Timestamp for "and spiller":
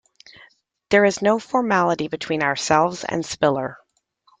3.07-3.77